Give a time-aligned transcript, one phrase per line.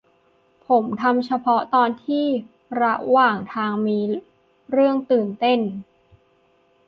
[0.67, 2.25] ผมทำเฉพาะตอนที่
[2.81, 3.99] ระหว่างทางมี
[4.71, 5.59] เรื่องตื่นเต้น